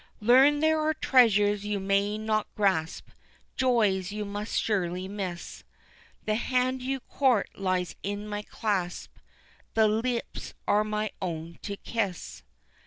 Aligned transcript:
Learn 0.19 0.61
there 0.61 0.79
are 0.79 0.95
treasures 0.95 1.63
you 1.63 1.79
may 1.79 2.17
not 2.17 2.47
grasp, 2.55 3.09
Joys 3.55 4.11
you 4.11 4.25
must 4.25 4.59
surely 4.59 5.07
miss, 5.07 5.63
The 6.25 6.33
hand 6.33 6.81
you 6.81 7.01
court 7.01 7.51
lies 7.55 7.95
in 8.01 8.27
my 8.27 8.41
clasp 8.41 9.15
The 9.75 9.87
lips 9.87 10.55
are 10.67 10.83
my 10.83 11.11
own 11.21 11.59
to 11.61 11.77
kiss. 11.77 12.41